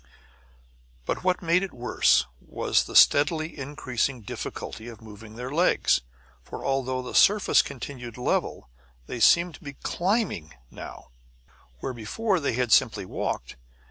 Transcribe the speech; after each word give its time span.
But 1.05 1.23
what 1.23 1.43
made 1.43 1.61
it 1.61 1.75
worse 1.75 2.25
was 2.39 2.85
the 2.85 2.95
steadily 2.95 3.55
increasing 3.55 4.21
difficulty 4.23 4.87
of 4.87 4.99
moving 4.99 5.35
their 5.35 5.51
legs. 5.51 6.01
For, 6.41 6.65
although 6.65 7.03
the 7.03 7.13
surface 7.13 7.61
continued 7.61 8.17
level, 8.17 8.67
they 9.05 9.19
seemed 9.19 9.53
to 9.53 9.63
be 9.63 9.73
CLIMBING 9.73 10.55
now, 10.71 11.09
where 11.81 11.93
before 11.93 12.39
they 12.39 12.53
had 12.53 12.71
simply 12.71 13.05
walked. 13.05 13.57